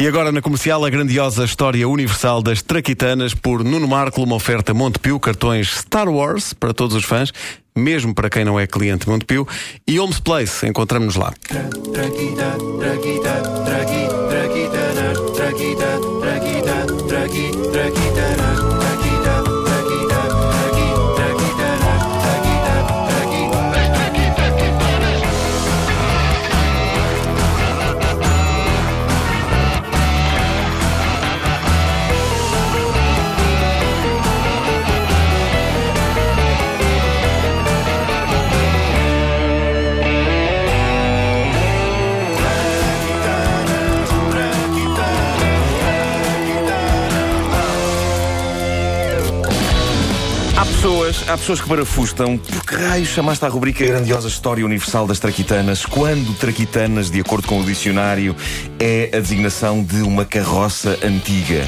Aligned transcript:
E 0.00 0.08
agora 0.08 0.32
na 0.32 0.40
comercial 0.40 0.82
a 0.82 0.88
grandiosa 0.88 1.44
história 1.44 1.86
universal 1.86 2.40
das 2.40 2.62
Traquitanas 2.62 3.34
por 3.34 3.62
Nuno 3.62 3.86
Marco, 3.86 4.22
uma 4.22 4.34
oferta 4.34 4.72
Montepio, 4.72 5.20
cartões 5.20 5.76
Star 5.76 6.08
Wars 6.08 6.54
para 6.54 6.72
todos 6.72 6.96
os 6.96 7.04
fãs, 7.04 7.30
mesmo 7.76 8.14
para 8.14 8.30
quem 8.30 8.42
não 8.42 8.58
é 8.58 8.66
cliente 8.66 9.06
Montepio, 9.06 9.46
e 9.86 10.00
Homes 10.00 10.18
Place, 10.18 10.66
encontramos-nos 10.66 11.16
lá. 11.16 11.34
Há 11.50 11.54
há 51.30 51.38
pessoas 51.38 51.60
que 51.60 51.68
parafustam. 51.68 52.36
Por 52.36 52.64
que 52.66 52.74
raio 52.74 53.06
chamaste 53.06 53.44
à 53.44 53.48
rubrica 53.48 53.86
grandiosa 53.86 54.26
História 54.26 54.64
Universal 54.64 55.06
das 55.06 55.20
Traquitanas, 55.20 55.86
quando 55.86 56.36
Traquitanas, 56.36 57.08
de 57.08 57.20
acordo 57.20 57.46
com 57.46 57.60
o 57.60 57.64
dicionário, 57.64 58.34
é 58.80 59.10
a 59.14 59.20
designação 59.20 59.82
de 59.82 60.02
uma 60.02 60.24
carroça 60.24 60.98
antiga? 61.04 61.64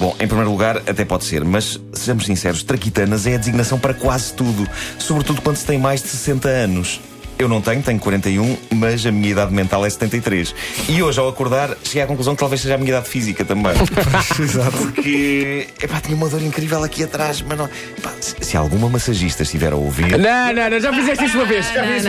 Bom, 0.00 0.16
em 0.18 0.26
primeiro 0.26 0.50
lugar, 0.50 0.78
até 0.78 1.04
pode 1.04 1.24
ser, 1.24 1.44
mas 1.44 1.78
sejamos 1.92 2.24
sinceros, 2.24 2.62
Traquitanas 2.62 3.26
é 3.26 3.34
a 3.34 3.38
designação 3.38 3.78
para 3.78 3.92
quase 3.92 4.32
tudo, 4.32 4.66
sobretudo 4.98 5.42
quando 5.42 5.56
se 5.56 5.66
tem 5.66 5.78
mais 5.78 6.02
de 6.02 6.08
60 6.08 6.48
anos. 6.48 7.00
Eu 7.38 7.48
não 7.48 7.60
tenho, 7.60 7.82
tenho 7.82 7.98
41, 7.98 8.56
mas 8.74 9.04
a 9.04 9.12
minha 9.12 9.30
idade 9.30 9.52
mental 9.52 9.84
é 9.84 9.90
73. 9.90 10.54
E 10.88 11.02
hoje, 11.02 11.20
ao 11.20 11.28
acordar, 11.28 11.76
cheguei 11.84 12.02
à 12.02 12.06
conclusão 12.06 12.34
que 12.34 12.40
talvez 12.40 12.62
seja 12.62 12.74
a 12.74 12.78
minha 12.78 12.90
idade 12.90 13.08
física 13.08 13.44
também. 13.44 13.72
Exato. 14.40 14.70
Porque, 14.78 15.68
epá, 15.82 16.00
tinha 16.00 16.16
uma 16.16 16.28
dor 16.28 16.42
incrível 16.42 16.82
aqui 16.82 17.04
atrás, 17.04 17.42
mas 17.42 17.58
não. 17.58 17.66
Epá, 17.98 18.12
se, 18.20 18.56
alguma 18.56 18.88
massagista 18.88 19.42
estiver 19.42 19.72
a 19.72 19.76
ouvir. 19.76 20.16
Não, 20.18 20.52
não, 20.54 20.70
não, 20.70 20.80
já 20.80 20.92
fizeste 20.92 21.24
isso 21.26 21.36
uma 21.36 21.44
vez. 21.46 21.66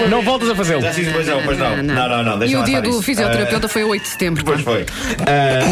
Não, 0.09 0.21
voltas 0.21 0.49
a 0.49 0.55
fazê-lo. 0.55 0.81
Já 0.81 0.93
fiz, 0.93 1.11
mas 1.11 1.27
não, 1.27 1.41
mas 1.45 1.57
não. 1.57 1.77
Não, 1.83 2.09
não, 2.09 2.23
não. 2.23 2.39
deixa 2.39 2.53
E 2.55 2.57
o 2.57 2.63
dia 2.63 2.81
do 2.81 2.89
isso. 2.89 3.01
fisioterapeuta 3.01 3.67
foi 3.67 3.81
a 3.81 3.85
8 3.85 4.01
de 4.03 4.09
setembro. 4.09 4.45
Pois 4.45 4.61
foi. 4.61 4.85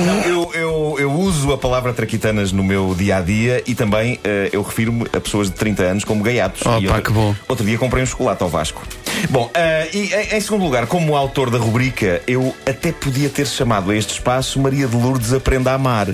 Não, 0.06 0.22
eu, 0.24 0.52
eu, 0.54 0.96
eu 1.00 1.12
uso 1.12 1.54
a 1.54 1.58
palavra 1.58 1.94
traquitanas 1.94 2.52
no 2.52 2.64
meu 2.64 2.94
dia 2.94 3.18
a 3.18 3.22
dia 3.22 3.64
e 3.66 3.74
também 3.74 4.20
ah, 4.24 4.50
eu 4.52 4.62
refiro-me 4.62 5.06
a 5.14 5.20
pessoas 5.22 5.48
de 5.50 5.56
30 5.56 5.84
anos 5.84 6.04
como 6.04 6.22
gaiatos. 6.24 6.62
Oh, 6.66 6.78
E 6.80 6.88
pá, 6.88 6.96
outro, 6.96 7.02
que 7.04 7.12
bom. 7.12 7.36
Outro 7.48 7.66
dia 7.66 7.78
comprei 7.78 8.04
um 8.04 8.06
chocolate 8.06 8.44
ao 8.44 8.50
Vasco. 8.50 8.84
Bom, 9.30 9.50
ah, 9.54 9.88
e 9.94 10.14
em, 10.14 10.38
em 10.38 10.42
segundo 10.42 10.64
lugar, 10.64 10.88
como 10.88 11.16
autor 11.16 11.50
da 11.50 11.58
rubrica, 11.58 12.22
eu 12.28 12.56
até 12.66 12.92
podia 12.92 13.30
ter 13.30 13.48
chamado 13.48 13.92
a 13.92 13.96
este 13.96 14.14
espaço 14.14 14.60
Maria 14.60 14.88
de 14.88 14.96
Lourdes 14.96 15.34
Aprenda 15.34 15.72
a 15.72 15.76
Amar. 15.76 16.08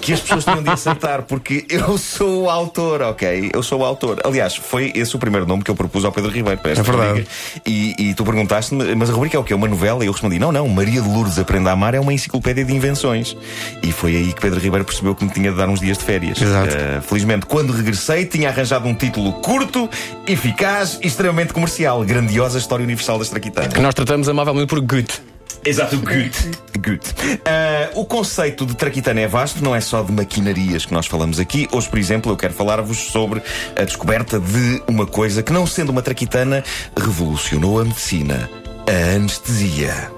Que 0.00 0.12
as 0.12 0.20
pessoas 0.20 0.44
tinham 0.44 0.62
de 0.62 0.70
aceitar, 0.70 1.22
porque 1.22 1.64
eu 1.68 1.96
sou 1.98 2.44
o 2.44 2.50
autor, 2.50 3.02
ok? 3.02 3.50
Eu 3.52 3.62
sou 3.62 3.80
o 3.80 3.84
autor. 3.84 4.20
Aliás, 4.24 4.56
foi 4.56 4.92
esse 4.94 5.14
o 5.14 5.18
primeiro 5.18 5.46
nome 5.46 5.62
que 5.62 5.70
eu 5.70 5.74
propus 5.74 6.04
ao 6.04 6.12
Pedro 6.12 6.30
Ribeiro 6.30 6.60
para 6.60 6.72
esta 6.72 6.82
É 6.82 6.84
verdade. 6.84 7.08
rubrica. 7.08 7.30
E, 7.66 7.94
e 7.98 8.14
tu 8.14 8.24
perguntaste-me, 8.24 8.94
mas 8.94 9.10
a 9.10 9.12
rubrica 9.12 9.36
é 9.36 9.40
o 9.40 9.44
quê? 9.44 9.54
Uma 9.54 9.68
novela? 9.68 10.04
E 10.04 10.06
eu 10.06 10.12
respondi: 10.12 10.38
não, 10.38 10.52
não, 10.52 10.68
Maria 10.68 11.00
de 11.00 11.08
Lourdes 11.08 11.38
Aprenda 11.38 11.70
a 11.70 11.72
Amar 11.72 11.94
é 11.94 12.00
uma 12.00 12.12
enciclopédia 12.12 12.64
de 12.64 12.74
invenções. 12.74 13.36
E 13.82 13.92
foi 13.92 14.16
aí 14.16 14.32
que 14.32 14.40
Pedro 14.40 14.60
Ribeiro 14.60 14.84
percebeu 14.84 15.14
que 15.14 15.24
me 15.24 15.30
tinha 15.30 15.50
de 15.50 15.56
dar 15.56 15.68
uns 15.68 15.80
dias 15.80 15.98
de 15.98 16.04
férias. 16.04 16.40
Exato. 16.40 16.74
Eh, 16.76 17.00
felizmente, 17.06 17.46
quando 17.46 17.72
regressei, 17.72 18.24
tinha 18.26 18.48
arranjado 18.48 18.86
um 18.88 18.94
título 18.94 19.32
curto, 19.34 19.88
eficaz 20.26 20.98
e 21.02 21.06
extremamente 21.06 21.52
comercial. 21.52 22.04
Grandiosa 22.36 22.58
História 22.58 22.84
Universal 22.84 23.18
das 23.18 23.30
Traquitanas. 23.30 23.72
Que 23.72 23.80
nós 23.80 23.94
tratamos 23.94 24.28
amavelmente 24.28 24.66
por 24.66 24.78
Goethe. 24.82 25.22
Exato, 25.64 25.96
Gut. 25.96 26.50
Gut. 26.78 27.14
Ah, 27.46 27.88
o 27.94 28.04
conceito 28.04 28.66
de 28.66 28.76
traquitana 28.76 29.22
é 29.22 29.26
vasto, 29.26 29.64
não 29.64 29.74
é 29.74 29.80
só 29.80 30.02
de 30.02 30.12
maquinarias 30.12 30.84
que 30.84 30.92
nós 30.92 31.06
falamos 31.06 31.40
aqui. 31.40 31.66
Hoje, 31.72 31.88
por 31.88 31.98
exemplo, 31.98 32.30
eu 32.30 32.36
quero 32.36 32.52
falar-vos 32.52 32.98
sobre 33.10 33.40
a 33.74 33.84
descoberta 33.84 34.38
de 34.38 34.82
uma 34.86 35.06
coisa 35.06 35.42
que, 35.42 35.50
não 35.50 35.66
sendo 35.66 35.88
uma 35.88 36.02
traquitana, 36.02 36.62
revolucionou 36.94 37.80
a 37.80 37.84
medicina: 37.86 38.50
a 38.86 39.16
anestesia. 39.16 40.12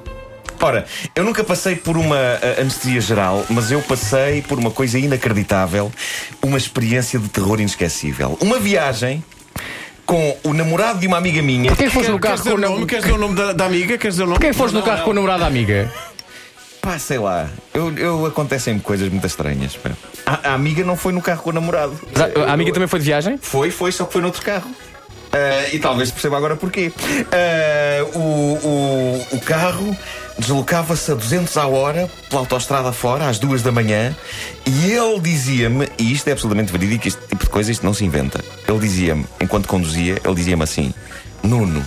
Ora, 0.61 0.87
eu 1.15 1.23
nunca 1.23 1.45
passei 1.45 1.77
por 1.77 1.97
uma 1.97 2.17
ah, 2.17 2.61
anestesia 2.61 3.01
geral, 3.01 3.47
mas 3.49 3.71
eu 3.71 3.81
passei 3.81 4.43
por 4.43 4.59
uma 4.59 4.73
coisa 4.73 4.99
inacreditável, 4.99 5.93
uma 6.43 6.59
experiência 6.59 7.17
de 7.17 7.29
terror 7.29 7.61
inesquecível. 7.61 8.37
Uma 8.41 8.59
viagem 8.59 9.23
com 10.09 10.35
o 10.43 10.55
namorado 10.55 10.99
de 10.99 11.07
uma 11.07 11.19
amiga 11.19 11.43
minha. 11.43 11.69
Porquê 11.69 11.85
que 11.85 11.91
foste 11.91 12.11
no 12.11 12.19
Queres 12.19 12.41
carro 12.41 12.43
dizer 12.43 12.51
com 12.51 12.57
o 12.57 12.75
o 12.75 12.77
nome? 12.77 12.87
Queres 12.87 13.05
dizer 13.05 13.15
o 13.15 13.21
nome 13.21 13.35
da, 13.35 13.53
da 13.53 13.67
amiga? 13.67 13.99
Queres 13.99 14.15
dizer 14.15 14.23
o 14.23 14.27
nome? 14.27 14.39
Porquê 14.39 14.53
que 14.53 14.57
foste 14.57 14.75
no 14.75 14.83
carro 14.83 15.05
com 15.05 15.11
a 15.11 15.15
namorada 15.15 15.45
amiga? 15.47 15.93
Pá, 16.81 16.99
sei 16.99 17.19
lá. 17.19 17.47
Eu, 17.75 17.95
eu 17.99 18.25
acontecem 18.25 18.79
coisas 18.79 19.07
muito 19.11 19.27
estranhas. 19.27 19.77
pá. 19.77 19.91
A, 20.25 20.49
a 20.49 20.55
amiga 20.55 20.83
não 20.83 20.97
foi 20.97 21.13
no 21.13 21.21
carro 21.21 21.43
com 21.43 21.51
o 21.51 21.53
namorado. 21.53 21.93
A 22.49 22.53
amiga 22.55 22.73
também 22.73 22.89
foi 22.89 23.01
de 23.01 23.05
viagem? 23.05 23.37
Foi, 23.37 23.71
foi, 23.71 23.93
só 23.93 24.07
que 24.07 24.15
foi 24.15 24.23
noutro 24.23 24.41
carro. 24.41 24.71
Ah, 25.31 25.69
e 25.75 25.79
talvez 25.79 26.11
perceba 26.11 26.39
agora 26.39 26.57
porquê. 26.57 26.91
Ah, 27.31 28.05
o, 28.15 28.19
o, 28.19 29.27
o 29.33 29.41
carro 29.43 29.95
deslocava-se 30.39 31.11
a 31.11 31.15
200 31.15 31.57
à 31.57 31.67
hora 31.67 32.09
pela 32.29 32.43
autoestrada 32.43 32.93
fora, 32.93 33.29
às 33.29 33.39
duas 33.39 33.63
da 33.63 33.73
manhã, 33.73 34.15
e 34.65 34.93
ele 34.93 35.21
dizia-me, 35.21 35.89
e 35.99 36.13
isto 36.13 36.29
é 36.29 36.33
absolutamente 36.33 36.73
verídico, 36.73 37.09
este 37.09 37.21
tipo 37.27 37.45
de 37.45 37.51
coisa 37.51 37.73
isto 37.73 37.85
não 37.85 37.93
se 37.93 38.05
inventa. 38.05 38.43
Ele 38.67 38.79
dizia-me, 38.79 39.27
enquanto 39.41 39.67
conduzia, 39.67 40.21
ele 40.25 40.35
dizia-me 40.35 40.63
assim: 40.63 40.95
Nuno, 41.43 41.85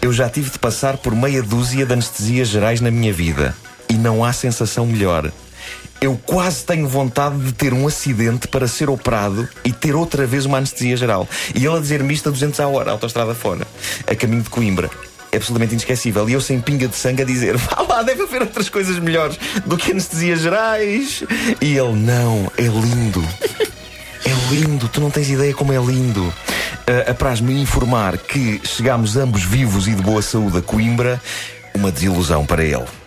eu 0.00 0.12
já 0.12 0.28
tive 0.28 0.50
de 0.50 0.58
passar 0.58 0.96
por 0.96 1.14
meia 1.14 1.42
dúzia 1.42 1.86
de 1.86 1.92
anestesias 1.92 2.48
gerais 2.48 2.80
na 2.80 2.90
minha 2.90 3.12
vida 3.12 3.54
e 3.88 3.94
não 3.94 4.24
há 4.24 4.32
sensação 4.32 4.86
melhor. 4.86 5.30
Eu 6.00 6.20
quase 6.26 6.64
tenho 6.64 6.86
vontade 6.86 7.38
de 7.38 7.52
ter 7.52 7.72
um 7.72 7.86
acidente 7.86 8.46
para 8.48 8.68
ser 8.68 8.90
operado 8.90 9.48
e 9.64 9.72
ter 9.72 9.94
outra 9.94 10.26
vez 10.26 10.44
uma 10.44 10.58
anestesia 10.58 10.96
geral. 10.96 11.26
E 11.54 11.64
ele 11.64 11.76
a 11.76 11.80
dizer-me 11.80 12.12
isto 12.12 12.28
a 12.28 12.32
200 12.32 12.60
a 12.60 12.68
hora, 12.68 12.90
autoestrada 12.90 13.34
fora, 13.34 13.66
a 14.06 14.14
caminho 14.14 14.42
de 14.42 14.50
Coimbra. 14.50 14.90
É 15.34 15.36
absolutamente 15.36 15.72
inesquecível. 15.72 16.28
E 16.28 16.32
eu 16.32 16.40
sem 16.40 16.60
pinga 16.60 16.86
de 16.86 16.94
sangue 16.94 17.22
a 17.22 17.24
dizer: 17.24 17.56
Vá 17.58 17.82
lá, 17.82 18.02
deve 18.04 18.22
haver 18.22 18.42
outras 18.42 18.68
coisas 18.68 19.00
melhores 19.00 19.36
do 19.66 19.76
que 19.76 19.90
anestesias 19.90 20.40
gerais. 20.40 21.24
E 21.60 21.76
ele: 21.76 21.92
Não, 21.92 22.50
é 22.56 22.62
lindo. 22.62 23.22
É 24.24 24.54
lindo, 24.54 24.88
tu 24.88 25.00
não 25.00 25.10
tens 25.10 25.28
ideia 25.28 25.52
como 25.52 25.72
é 25.72 25.76
lindo. 25.76 26.22
Uh, 26.22 27.10
Apraz-me 27.10 27.60
informar 27.60 28.16
que 28.16 28.60
chegámos 28.64 29.16
ambos 29.16 29.42
vivos 29.42 29.88
e 29.88 29.94
de 29.94 30.02
boa 30.02 30.22
saúde 30.22 30.58
a 30.58 30.62
Coimbra, 30.62 31.20
uma 31.74 31.90
desilusão 31.90 32.46
para 32.46 32.62
ele. 32.64 33.03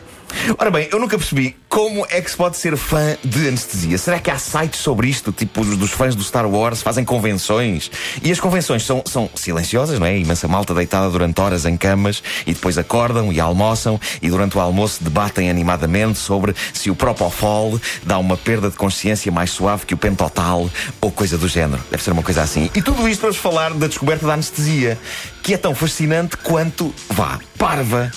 Ora 0.58 0.72
bem, 0.72 0.88
eu 0.92 1.00
nunca 1.00 1.18
percebi 1.18 1.56
como 1.70 2.06
é 2.10 2.22
que 2.22 2.32
se 2.32 2.38
pode 2.38 2.58
ser 2.58 2.76
fã 2.78 3.18
de 3.24 3.48
anestesia. 3.48 3.98
Será 3.98 4.20
que 4.20 4.32
há 4.32 4.38
sites 4.38 4.80
sobre 4.80 5.08
isto, 5.08 5.32
tipo 5.32 5.62
os 5.62 5.78
dos 5.78 5.92
fãs 5.92 6.16
do 6.16 6.24
Star 6.24 6.50
Wars, 6.50 6.82
fazem 6.82 7.04
convenções? 7.04 7.92
E 8.24 8.32
as 8.32 8.40
convenções 8.40 8.84
são, 8.84 9.04
são 9.06 9.30
silenciosas, 9.36 10.00
não 10.00 10.08
é? 10.08 10.18
Imensa 10.18 10.48
malta 10.48 10.74
deitada 10.74 11.10
durante 11.10 11.40
horas 11.40 11.66
em 11.66 11.76
camas 11.76 12.24
e 12.46 12.54
depois 12.54 12.78
acordam 12.78 13.32
e 13.32 13.40
almoçam 13.40 14.00
e 14.22 14.30
durante 14.30 14.58
o 14.58 14.62
almoço 14.62 15.04
debatem 15.04 15.50
animadamente 15.50 16.18
sobre 16.18 16.56
se 16.74 16.90
o 16.90 16.96
Propofol 16.96 17.80
dá 18.04 18.18
uma 18.18 18.38
perda 18.38 18.70
de 18.70 18.78
consciência 18.78 19.32
mais 19.32 19.52
suave 19.52 19.86
que 19.86 19.94
o 19.94 19.98
Pentotal 19.98 20.70
ou 21.02 21.12
coisa 21.12 21.38
do 21.38 21.48
género. 21.48 21.84
Deve 21.92 22.04
ser 22.04 22.12
uma 22.12 22.24
coisa 22.24 22.42
assim. 22.42 22.70
E 22.74 22.82
tudo 22.82 23.08
isto 23.08 23.22
para 23.22 23.30
vos 23.30 23.38
falar 23.38 23.74
da 23.74 23.88
descoberta 23.88 24.26
da 24.26 24.34
anestesia, 24.34 24.98
que 25.44 25.54
é 25.54 25.58
tão 25.58 25.76
fascinante 25.76 26.38
quanto, 26.38 26.94
vá, 27.10 27.40
parva 27.58 28.12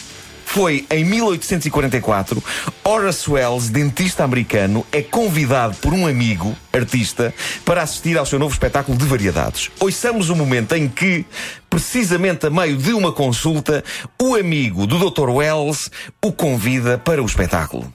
foi 0.50 0.84
em 0.90 1.04
1844, 1.04 2.42
Horace 2.82 3.30
Wells, 3.30 3.70
dentista 3.70 4.24
americano, 4.24 4.84
é 4.90 5.00
convidado 5.00 5.76
por 5.76 5.94
um 5.94 6.08
amigo, 6.08 6.56
artista, 6.72 7.32
para 7.64 7.82
assistir 7.82 8.18
ao 8.18 8.26
seu 8.26 8.36
novo 8.36 8.52
espetáculo 8.52 8.98
de 8.98 9.04
variedades. 9.04 9.70
Ouçamos 9.78 10.28
o 10.28 10.34
momento 10.34 10.74
em 10.74 10.88
que, 10.88 11.24
precisamente 11.68 12.46
a 12.46 12.50
meio 12.50 12.76
de 12.76 12.92
uma 12.92 13.12
consulta, 13.12 13.84
o 14.20 14.34
amigo 14.34 14.88
do 14.88 14.98
Dr. 14.98 15.28
Wells 15.30 15.88
o 16.20 16.32
convida 16.32 16.98
para 16.98 17.22
o 17.22 17.26
espetáculo. 17.26 17.92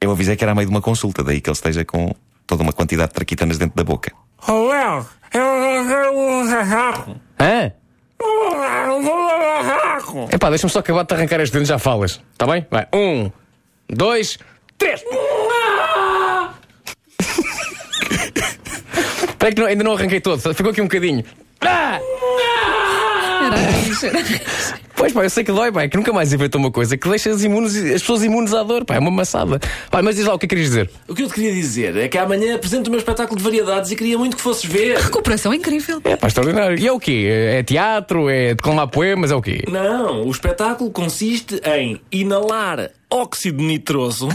Eu 0.00 0.12
avisei 0.12 0.36
que 0.36 0.44
era 0.44 0.52
a 0.52 0.54
meio 0.54 0.68
de 0.68 0.72
uma 0.72 0.80
consulta, 0.80 1.24
daí 1.24 1.40
que 1.40 1.50
ele 1.50 1.56
esteja 1.56 1.84
com 1.84 2.14
toda 2.46 2.62
uma 2.62 2.72
quantidade 2.72 3.08
de 3.08 3.14
traquitanas 3.14 3.58
dentro 3.58 3.74
da 3.74 3.82
boca. 3.82 4.12
Hã? 7.40 7.79
Epá, 10.32 10.48
deixa-me 10.50 10.70
só 10.72 10.78
acabar 10.80 11.04
de 11.04 11.14
arrancar 11.14 11.36
estes 11.36 11.50
dentes, 11.50 11.68
já 11.68 11.78
falas. 11.78 12.20
Está 12.32 12.46
bem? 12.46 12.66
Vai. 12.70 12.86
Um, 12.92 13.30
dois, 13.88 14.38
três. 14.78 15.02
Espera 19.28 19.54
que 19.54 19.60
não- 19.60 19.68
ainda 19.68 19.84
não 19.84 19.92
arranquei 19.94 20.20
todo, 20.20 20.54
ficou 20.54 20.70
aqui 20.70 20.80
um 20.80 20.84
bocadinho. 20.84 21.24
Ah! 21.62 21.98
Era 23.46 23.70
isso, 23.88 24.06
era 24.06 24.20
isso. 24.20 24.74
Pois 25.00 25.14
pá, 25.14 25.24
eu 25.24 25.30
sei 25.30 25.42
que 25.42 25.50
dói, 25.50 25.72
pá, 25.72 25.84
é 25.84 25.88
que 25.88 25.96
nunca 25.96 26.12
mais 26.12 26.30
inventou 26.30 26.60
uma 26.60 26.70
coisa 26.70 26.94
que 26.94 27.08
deixa 27.08 27.30
as, 27.30 27.42
imunes, 27.42 27.74
as 27.74 28.02
pessoas 28.02 28.22
imunes 28.22 28.52
à 28.52 28.62
dor, 28.62 28.84
pá, 28.84 28.96
é 28.96 28.98
uma 28.98 29.10
maçada. 29.10 29.58
Pá, 29.90 30.02
mas 30.02 30.16
diz 30.16 30.26
lá 30.26 30.34
o 30.34 30.38
que 30.38 30.44
é 30.44 30.46
que 30.46 30.54
querias 30.54 30.68
dizer. 30.68 30.90
O 31.08 31.14
que 31.14 31.22
eu 31.22 31.26
te 31.26 31.32
queria 31.32 31.52
dizer 31.54 31.96
é 31.96 32.06
que 32.06 32.18
amanhã 32.18 32.54
apresento 32.54 32.88
o 32.88 32.90
meu 32.90 32.98
espetáculo 32.98 33.38
de 33.38 33.42
variedades 33.42 33.90
e 33.90 33.96
queria 33.96 34.18
muito 34.18 34.36
que 34.36 34.42
fosses 34.42 34.62
ver. 34.66 34.98
Recuperação 34.98 35.54
incrível. 35.54 36.02
É 36.04 36.16
pá, 36.16 36.26
extraordinário. 36.26 36.78
E 36.78 36.86
é 36.86 36.92
o 36.92 37.00
quê? 37.00 37.26
É 37.30 37.62
teatro? 37.62 38.28
É 38.28 38.54
declamar 38.54 38.88
poemas? 38.88 39.30
É 39.30 39.34
o 39.34 39.40
quê? 39.40 39.64
Não, 39.70 40.26
o 40.26 40.30
espetáculo 40.30 40.90
consiste 40.90 41.58
em 41.64 41.98
inalar 42.12 42.90
óxido 43.10 43.62
nitroso 43.62 44.28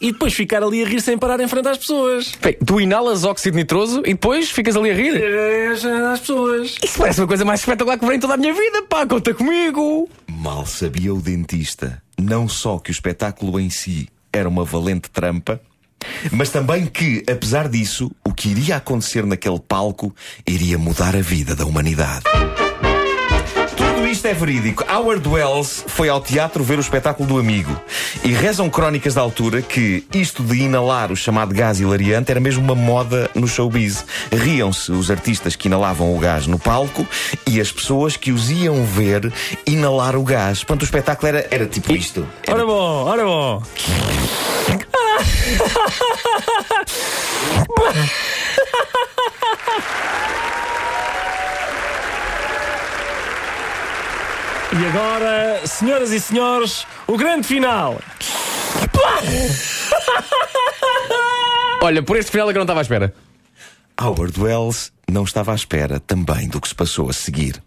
e 0.00 0.12
depois 0.12 0.32
ficar 0.32 0.62
ali 0.62 0.82
a 0.82 0.86
rir 0.86 1.00
sem 1.00 1.18
parar 1.18 1.40
em 1.40 1.48
frente 1.48 1.68
às 1.68 1.78
pessoas. 1.78 2.32
Bem, 2.40 2.56
tu 2.64 2.80
inalas 2.80 3.24
óxido 3.24 3.56
nitroso 3.56 4.00
e 4.00 4.14
depois 4.14 4.50
ficas 4.50 4.76
ali 4.76 4.90
a 4.90 4.94
rir? 4.94 5.22
Às, 5.70 5.84
às 5.84 6.20
pessoas. 6.20 6.76
Isso 6.82 6.98
parece 6.98 7.20
uma 7.20 7.26
coisa 7.26 7.44
mais 7.44 7.60
espetacular 7.60 7.98
que 7.98 8.04
verei 8.04 8.16
em 8.16 8.20
toda 8.20 8.34
a 8.34 8.36
minha 8.36 8.52
vida, 8.52 8.82
pá, 8.88 9.06
conta 9.06 9.34
comigo! 9.34 10.08
Mal 10.28 10.64
sabia 10.66 11.12
o 11.12 11.20
dentista, 11.20 12.02
não 12.18 12.48
só 12.48 12.78
que 12.78 12.90
o 12.90 12.92
espetáculo 12.92 13.60
em 13.60 13.68
si 13.68 14.08
era 14.32 14.48
uma 14.48 14.64
valente 14.64 15.10
trampa, 15.10 15.60
mas 16.32 16.50
também 16.50 16.86
que, 16.86 17.22
apesar 17.30 17.68
disso, 17.68 18.10
o 18.24 18.32
que 18.32 18.48
iria 18.48 18.76
acontecer 18.76 19.26
naquele 19.26 19.60
palco 19.60 20.14
iria 20.46 20.78
mudar 20.78 21.14
a 21.14 21.20
vida 21.20 21.54
da 21.54 21.66
humanidade. 21.66 22.24
É 24.30 24.32
verídico. 24.32 24.84
Howard 24.88 25.28
Wells 25.28 25.84
foi 25.88 26.08
ao 26.08 26.20
teatro 26.20 26.62
ver 26.62 26.78
o 26.78 26.80
espetáculo 26.80 27.28
do 27.28 27.36
amigo. 27.36 27.76
E 28.22 28.28
rezam 28.28 28.70
crónicas 28.70 29.12
da 29.12 29.20
altura 29.20 29.60
que 29.60 30.06
isto 30.14 30.44
de 30.44 30.62
inalar 30.62 31.10
o 31.10 31.16
chamado 31.16 31.52
gás 31.52 31.80
hilariante 31.80 32.30
era 32.30 32.38
mesmo 32.38 32.62
uma 32.62 32.76
moda 32.76 33.28
no 33.34 33.48
showbiz. 33.48 34.04
Riam-se 34.30 34.92
os 34.92 35.10
artistas 35.10 35.56
que 35.56 35.66
inalavam 35.66 36.14
o 36.14 36.18
gás 36.20 36.46
no 36.46 36.60
palco 36.60 37.04
e 37.44 37.60
as 37.60 37.72
pessoas 37.72 38.16
que 38.16 38.30
os 38.30 38.52
iam 38.52 38.84
ver 38.84 39.32
inalar 39.66 40.14
o 40.14 40.22
gás. 40.22 40.62
Portanto, 40.62 40.82
o 40.82 40.84
espetáculo 40.84 41.26
era, 41.26 41.48
era 41.50 41.66
tipo 41.66 41.92
isto. 41.92 42.24
Era 42.46 42.58
Ora 42.58 42.66
bom, 42.66 43.04
ora 43.06 43.24
bom. 43.24 43.62
E 54.72 54.86
agora, 54.86 55.66
senhoras 55.66 56.12
e 56.12 56.20
senhores, 56.20 56.86
o 57.06 57.16
grande 57.16 57.46
final. 57.46 57.98
Olha, 61.82 62.02
por 62.02 62.16
este 62.16 62.30
final 62.30 62.48
é 62.48 62.52
que 62.52 62.58
eu 62.58 62.60
não 62.60 62.64
estava 62.64 62.80
à 62.80 62.82
espera. 62.82 63.14
Howard 64.00 64.40
Wells 64.40 64.92
não 65.10 65.24
estava 65.24 65.52
à 65.52 65.54
espera 65.54 65.98
também 65.98 66.48
do 66.48 66.60
que 66.60 66.68
se 66.68 66.74
passou 66.74 67.10
a 67.10 67.12
seguir. 67.12 67.60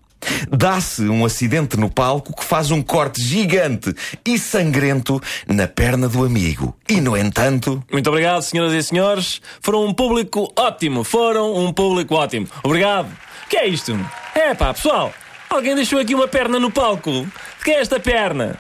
Dá-se 0.50 1.04
um 1.04 1.26
acidente 1.26 1.76
no 1.76 1.90
palco 1.90 2.34
que 2.34 2.46
faz 2.46 2.72
um 2.72 2.82
corte 2.82 3.22
gigante 3.22 3.94
e 4.26 4.40
sangrento 4.40 5.22
na 5.46 5.68
perna 5.68 6.08
do 6.08 6.24
amigo. 6.24 6.74
E, 6.88 7.02
no 7.02 7.18
entanto, 7.18 7.84
Muito 7.92 8.10
obrigado, 8.10 8.42
senhoras 8.42 8.72
e 8.72 8.82
senhores. 8.82 9.42
Foram 9.62 9.86
um 9.86 9.94
público 9.94 10.50
ótimo. 10.58 11.04
Foram 11.04 11.54
um 11.54 11.74
público 11.74 12.16
ótimo. 12.16 12.48
Obrigado. 12.64 13.08
O 13.46 13.50
que 13.50 13.58
é 13.58 13.68
isto? 13.68 13.94
É 14.34 14.54
pá, 14.54 14.74
pessoal. 14.74 15.14
Alguém 15.54 15.76
deixou 15.76 16.00
aqui 16.00 16.16
uma 16.16 16.28
perna 16.28 16.60
no 16.60 16.72
palco. 16.72 17.12
De 17.12 17.64
quem 17.64 17.76
é 17.76 17.80
esta 17.80 18.00
perna? 18.00 18.58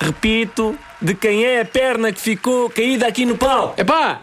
Repito, 0.00 0.78
de 1.02 1.12
quem 1.12 1.44
é 1.44 1.62
a 1.62 1.64
perna 1.64 2.12
que 2.12 2.20
ficou 2.20 2.70
caída 2.70 3.08
aqui 3.08 3.26
no 3.26 3.36
palco? 3.36 3.80
Epá! 3.80 4.22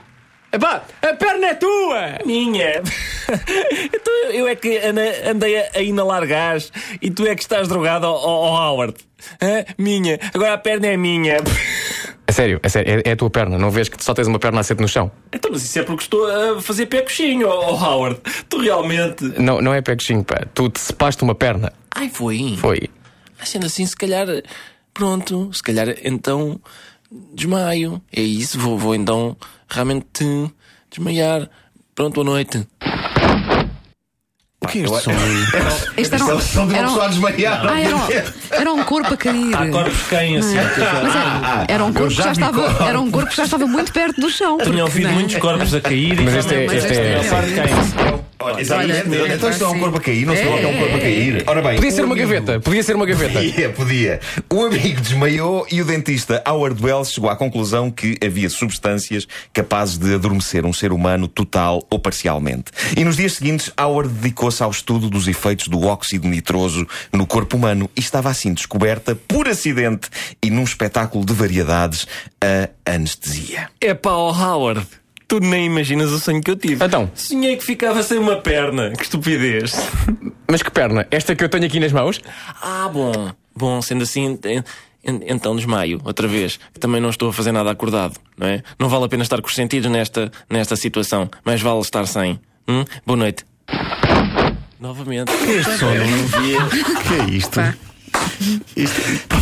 Epá! 0.50 0.84
A 1.02 1.14
perna 1.16 1.48
é 1.48 1.54
tua! 1.54 2.20
Minha! 2.26 2.82
então 3.94 4.14
eu 4.32 4.48
é 4.48 4.56
que 4.56 4.78
andei 4.78 5.60
a, 5.60 5.70
a 5.76 5.82
inalar 5.82 6.26
gás 6.26 6.72
e 7.02 7.12
tu 7.12 7.28
é 7.28 7.36
que 7.36 7.42
estás 7.42 7.68
drogado 7.68 8.08
ao, 8.08 8.16
ao 8.16 8.54
Howard. 8.54 8.96
Hã? 9.42 9.66
Minha! 9.78 10.18
Agora 10.34 10.54
a 10.54 10.58
perna 10.58 10.88
é 10.88 10.96
minha! 10.96 11.40
É 12.34 12.36
sério, 12.36 12.60
é 12.64 12.68
sério, 12.68 12.92
é, 13.06 13.10
é 13.10 13.12
a 13.12 13.16
tua 13.16 13.30
perna. 13.30 13.60
Não 13.60 13.70
vês 13.70 13.88
que 13.88 14.04
só 14.04 14.12
tens 14.12 14.26
uma 14.26 14.40
perna 14.40 14.62
assente 14.62 14.82
no 14.82 14.88
chão? 14.88 15.12
Então, 15.32 15.52
mas 15.52 15.64
isso 15.64 15.78
é 15.78 15.84
porque 15.84 16.02
estou 16.02 16.26
a 16.26 16.60
fazer 16.60 16.88
pé 16.88 17.04
coxinho, 17.04 17.48
oh, 17.48 17.76
Howard. 17.76 18.20
Tu 18.50 18.58
realmente. 18.58 19.24
Não, 19.40 19.62
não 19.62 19.72
é 19.72 19.84
pé 19.84 19.96
coxinho, 19.96 20.24
pá. 20.24 20.44
Tu 20.52 20.68
decepaste 20.68 21.22
uma 21.22 21.36
perna. 21.36 21.72
Ai, 21.94 22.10
foi. 22.10 22.58
Foi. 22.58 22.90
Ah, 23.40 23.46
Sendo 23.46 23.68
assim, 23.68 23.86
se 23.86 23.96
calhar. 23.96 24.26
Pronto, 24.96 25.52
se 25.54 25.62
calhar 25.62 25.96
então. 26.04 26.60
Desmaio. 27.36 28.02
É 28.12 28.22
isso, 28.22 28.58
vou, 28.58 28.80
vou 28.80 28.96
então 28.96 29.38
realmente 29.70 30.52
desmaiar. 30.90 31.48
Pronto, 31.94 32.16
boa 32.16 32.26
noite. 32.26 32.68
O 34.64 34.68
que 34.68 34.80
é 34.80 34.82
este 34.84 35.02
som 35.02 35.12
aí? 35.12 35.84
Este 35.98 36.16
era 36.16 36.24
um, 36.26 36.40
são 36.40 36.68
de 36.68 36.74
uma 36.74 36.82
um- 36.82 36.86
pessoa 36.86 37.06
a 37.06 37.08
desmaiar. 37.10 37.68
Ah, 37.70 37.80
era, 37.82 37.96
um, 37.96 38.02
era 38.52 38.74
um 38.74 38.84
corpo 38.84 39.14
a 39.14 39.18
cair. 39.18 39.56
Há 39.56 39.68
corpos 39.68 40.02
que 40.04 40.10
caem 40.10 40.38
assim. 40.38 40.56
Mas 40.56 41.16
era, 41.16 41.66
era 41.68 41.84
um 41.86 41.94
corpo 41.94 42.10
que 42.10 42.16
já 42.24 42.32
estava, 42.32 42.86
era 42.88 43.00
um 43.02 43.12
corpo 43.12 43.30
que 43.30 43.36
já 43.36 43.44
estava 43.44 43.68
muito 43.68 43.92
perto 43.92 44.22
do 44.22 44.30
chão. 44.30 44.58
Tenho 44.58 44.82
ouvido 44.84 45.04
não 45.04 45.10
é? 45.12 45.14
muitos 45.14 45.36
corpos 45.36 45.74
a 45.76 45.82
cair 45.82 46.20
e 46.20 46.24
Mas 46.24 46.36
este 46.36 46.54
é- 46.56 46.66
Mas 46.66 46.76
este 46.78 46.92
este 46.94 47.02
é- 47.02 47.14
é- 47.14 47.28
a 47.28 47.30
parte 47.30 47.52
caem 47.54 48.24
Olha, 48.44 48.62
exatamente. 48.62 49.10
Olha, 49.20 49.34
então 49.36 49.50
isto 49.50 49.64
é 49.64 49.68
um 49.68 49.80
corpo 49.80 49.98
a 49.98 50.02
cair, 50.02 50.26
não 50.26 50.36
se 50.36 50.44
coloca 50.44 50.68
um 50.68 50.78
corpo 50.78 50.96
a 50.96 51.00
cair. 51.00 51.44
Ora 51.48 51.62
bem, 51.62 51.76
Podia 51.76 51.92
ser 51.92 52.02
uma 52.04 52.14
amigo- 52.14 52.28
gaveta. 52.30 52.60
Podia 52.60 52.84
ser 52.84 52.96
uma 52.96 53.06
gaveta. 53.06 53.34
Podia, 53.44 53.70
podia. 53.70 54.20
O 54.52 54.64
amigo 54.66 55.02
desmaiou 55.02 55.66
e 55.72 55.82
o 55.82 55.86
dentista 55.86 56.44
Howard 56.48 56.84
Wells 56.84 57.12
chegou 57.12 57.30
à 57.30 57.36
conclusão 57.36 57.90
que 57.90 58.18
havia 58.24 58.50
substâncias 58.50 59.28
capazes 59.54 59.98
de 59.98 60.14
adormecer 60.14 60.66
um 60.66 60.74
ser 60.74 60.92
humano 60.92 61.28
total 61.28 61.86
ou 61.90 62.00
parcialmente. 62.00 62.66
E 62.98 63.04
nos 63.04 63.16
dias 63.18 63.34
seguintes, 63.34 63.72
Howard 63.80 64.12
dedicou-se 64.14 64.62
ao 64.62 64.72
estudo 64.72 65.10
dos 65.10 65.28
efeitos 65.28 65.68
do 65.68 65.82
óxido 65.86 66.28
nitroso 66.28 66.88
no 67.12 67.26
corpo 67.26 67.58
humano 67.58 67.90
e 67.96 68.00
estava 68.00 68.30
assim 68.30 68.54
descoberta, 68.54 69.16
por 69.16 69.48
acidente 69.48 70.10
e 70.42 70.50
num 70.50 70.64
espetáculo 70.64 71.26
de 71.26 71.34
variedades, 71.34 72.08
a 72.42 72.70
anestesia. 72.92 73.70
É 73.80 73.94
pá, 73.94 74.12
oh 74.12 74.32
Howard. 74.32 74.86
Tu 75.34 75.40
nem 75.40 75.66
imaginas 75.66 76.12
o 76.12 76.20
sonho 76.20 76.44
que 76.44 76.52
eu 76.52 76.56
tive. 76.56 76.86
Então? 76.86 77.10
Sonhei 77.16 77.58
que 77.58 77.64
ficava 77.66 78.04
sem 78.04 78.20
uma 78.20 78.36
perna. 78.36 78.92
Que 78.92 79.02
estupidez. 79.02 79.74
Mas 80.48 80.62
que 80.62 80.70
perna? 80.70 81.08
Esta 81.10 81.36
que 81.36 81.44
eu 81.44 81.50
tenho 81.50 81.66
aqui 81.66 81.80
nas 81.80 81.92
mãos? 81.92 82.22
Ah, 82.62 82.88
bom. 82.94 83.32
Bom, 83.56 83.82
sendo 83.82 84.04
assim, 84.04 84.38
en- 84.46 84.64
en- 85.04 85.22
então 85.28 85.56
desmaio, 85.56 86.00
outra 86.06 86.28
vez. 86.28 86.60
Que 86.72 86.80
também 86.80 87.02
não 87.02 87.10
estou 87.10 87.30
a 87.30 87.34
fazer 87.34 87.52
nada 87.52 87.72
acordado, 87.72 88.14
não 88.38 88.46
é? 88.46 88.62
Não 88.78 88.88
vale 88.88 89.06
a 89.06 89.10
pena 89.10 89.24
estar 89.24 89.42
com 89.42 89.48
os 89.48 89.56
sentidos 89.56 89.90
nesta, 89.90 90.32
nesta 90.48 90.76
situação. 90.76 91.28
Mais 91.44 91.60
vale 91.64 91.80
estar 91.82 92.06
sem. 92.06 92.40
Hum? 92.68 92.86
Boa 93.04 93.18
noite. 93.18 93.44
Novamente. 94.80 95.32
Este 95.48 95.78
som 95.80 95.86
não 95.96 96.26
O 96.28 97.02
que 97.02 97.32
é 97.32 97.36
isto? 97.36 97.56
Pá, 97.60 97.74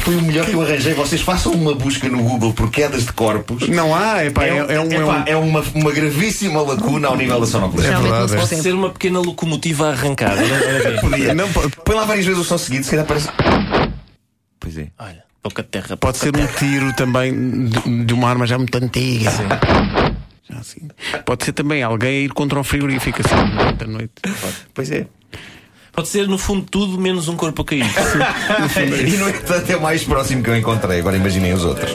Foi 0.02 0.16
o 0.16 0.22
melhor 0.22 0.46
que 0.46 0.54
eu 0.54 0.62
arranjei. 0.62 0.94
Vocês 0.94 1.22
façam 1.22 1.52
uma 1.52 1.76
busca 1.76 2.10
no 2.10 2.24
Google 2.24 2.54
por 2.54 2.70
quedas 2.72 3.06
de 3.06 3.14
corpos. 3.14 3.68
Não 3.70 3.96
há, 3.96 4.24
é 4.24 4.30
pá, 4.30 4.46
é, 4.46 4.50
é 4.50 4.64
um. 4.64 4.92
É 4.92 5.06
um... 5.06 5.24
é 5.28 5.36
uma, 5.36 5.62
uma 5.76 5.92
gravíssima 5.92 6.62
lacuna 6.62 7.08
ao 7.08 7.16
nível 7.16 7.40
da 7.40 7.46
sonoplastia. 7.46 7.96
Se 7.98 8.02
verdade, 8.02 8.34
é. 8.34 8.38
Pode 8.38 8.62
ser 8.62 8.74
uma 8.74 8.90
pequena 8.90 9.20
locomotiva 9.20 9.88
a 9.88 9.92
arrancar. 9.92 10.32
Olha, 10.32 10.44
olha 10.44 10.90
aqui. 10.90 11.02
Podia. 11.02 11.34
Não, 11.34 11.48
Põe 11.50 11.96
lá 11.96 12.06
várias 12.06 12.26
vezes 12.26 12.42
o 12.42 12.44
som 12.44 12.58
seguido, 12.58 12.84
se 12.84 12.92
calhar 12.92 13.06
parece. 13.06 13.30
Pois 14.60 14.78
é. 14.78 14.88
Olha, 15.00 15.24
pouca 15.42 15.64
terra. 15.64 15.98
Pode 15.98 16.18
ser 16.18 16.36
um 16.36 16.48
tiro 16.48 16.94
também 16.94 17.66
de, 17.68 18.06
de 18.06 18.14
uma 18.14 18.30
arma 18.30 18.46
já 18.46 18.58
muito 18.58 18.76
antiga. 18.76 19.32
Já 20.50 20.60
assim. 20.60 20.88
Pode 21.26 21.46
ser 21.46 21.54
também 21.54 21.84
alguém 21.84 22.10
a 22.10 22.22
ir 22.22 22.30
contra 22.30 22.60
um 22.60 22.64
frigorífico 22.64 23.20
assim, 23.26 23.56
durante 23.56 23.84
a 23.84 23.88
noite. 23.88 24.14
Pois 24.74 24.92
é. 24.92 25.08
Pode 25.92 26.08
ser, 26.08 26.28
no 26.28 26.38
fundo, 26.38 26.66
tudo 26.70 26.98
menos 26.98 27.28
um 27.28 27.36
corpo 27.36 27.62
a 27.62 27.66
cair. 27.66 27.86
e 29.08 29.18
no 29.18 29.30
entanto 29.30 29.70
é 29.70 29.76
o 29.76 29.82
mais 29.82 30.04
próximo 30.04 30.42
que 30.42 30.50
eu 30.50 30.56
encontrei. 30.56 31.00
Agora 31.00 31.18
imaginem 31.18 31.54
os 31.54 31.66
outros. 31.66 31.92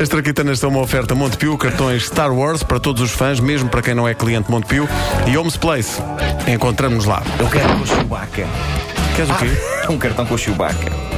As 0.00 0.08
Traquitanas 0.08 0.58
são 0.58 0.70
uma 0.70 0.80
oferta 0.80 1.14
Montepio, 1.14 1.56
cartões 1.58 2.06
Star 2.06 2.34
Wars 2.34 2.62
para 2.62 2.80
todos 2.80 3.02
os 3.02 3.10
fãs, 3.10 3.38
mesmo 3.38 3.68
para 3.68 3.82
quem 3.82 3.94
não 3.94 4.08
é 4.08 4.14
cliente 4.14 4.50
Montepio, 4.50 4.88
e 5.30 5.36
Homes 5.36 5.56
Place. 5.56 6.00
Encontramos-nos 6.48 7.04
lá. 7.04 7.22
Eu 7.38 7.48
quero 7.48 7.68
com 7.68 7.82
o 7.82 7.86
Chewbacca. 7.86 8.46
Queres 9.14 9.30
o 9.30 9.34
quê? 9.34 9.90
um 9.90 9.98
cartão 9.98 10.24
com 10.24 10.34
o 10.34 10.38
Chewbacca. 10.38 11.09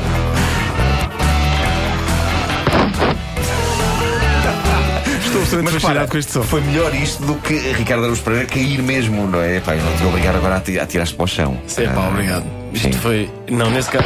Estou 5.32 5.40
bastante 5.40 5.62
Mas 5.64 5.72
fascinado 5.74 5.98
para, 6.00 6.08
com 6.08 6.18
este 6.18 6.32
som. 6.32 6.42
foi 6.42 6.60
melhor 6.60 6.94
isto 6.94 7.22
do 7.24 7.34
que 7.36 7.54
Ricardo 7.54 8.04
Araújo 8.04 8.22
Pereira 8.22 8.44
cair 8.46 8.82
mesmo, 8.82 9.26
não 9.26 9.40
é? 9.40 9.60
Pá, 9.60 9.74
eu 9.74 9.82
não 9.82 9.92
te 9.92 9.98
vou 10.02 10.08
obrigar 10.10 10.34
agora 10.36 10.56
a, 10.56 10.60
ti- 10.60 10.78
a 10.78 10.84
tirar-se 10.86 11.14
para 11.14 11.24
o 11.24 11.26
chão. 11.26 11.58
Sim, 11.66 11.86
pá, 11.86 11.92
Ah, 12.04 12.08
obrigado. 12.10 12.44
sim. 12.74 12.90
Isto 12.90 13.00
foi. 13.00 13.30
Não, 13.50 13.70
nesse 13.70 13.90
caso. 13.90 14.04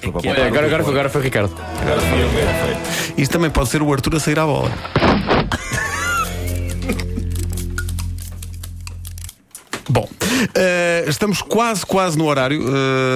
Foi 0.00 0.10
o 0.10 0.16
Olha, 0.18 0.46
agora, 0.46 0.66
agora, 0.66 0.82
agora 0.88 1.08
foi 1.08 1.20
o 1.20 1.24
Ricardo. 1.24 1.54
Agora 1.80 2.00
eu, 2.00 2.28
agora 2.28 2.54
foi. 2.64 3.22
Isto 3.22 3.32
também 3.32 3.50
pode 3.50 3.68
ser 3.68 3.80
o 3.80 3.92
Arthur 3.92 4.16
a 4.16 4.20
sair 4.20 4.38
à 4.40 4.44
bola. 4.46 4.70
Bom, 9.88 10.08
eh, 10.56 11.04
estamos 11.06 11.40
quase, 11.42 11.86
quase 11.86 12.18
no 12.18 12.26
horário. 12.26 12.60
eh, 12.60 13.14